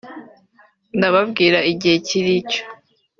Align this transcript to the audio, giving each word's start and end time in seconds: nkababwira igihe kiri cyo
nkababwira 0.97 1.59
igihe 1.71 1.95
kiri 2.07 2.35
cyo 2.51 2.61